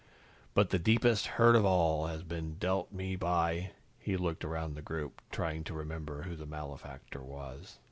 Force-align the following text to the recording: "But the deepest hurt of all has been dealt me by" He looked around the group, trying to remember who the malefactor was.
"But 0.55 0.71
the 0.71 0.79
deepest 0.79 1.27
hurt 1.37 1.55
of 1.55 1.63
all 1.63 2.07
has 2.07 2.23
been 2.23 2.55
dealt 2.55 2.91
me 2.91 3.15
by" 3.15 3.73
He 3.99 4.17
looked 4.17 4.43
around 4.43 4.73
the 4.73 4.81
group, 4.81 5.21
trying 5.31 5.63
to 5.65 5.75
remember 5.75 6.23
who 6.23 6.35
the 6.35 6.47
malefactor 6.47 7.21
was. 7.21 7.77